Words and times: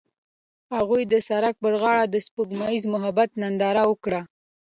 هغوی 0.75 1.03
د 1.13 1.15
سړک 1.27 1.55
پر 1.63 1.73
غاړه 1.81 2.03
د 2.09 2.15
سپوږمیز 2.25 2.83
محبت 2.93 3.29
ننداره 3.41 3.83
وکړه. 3.87 4.21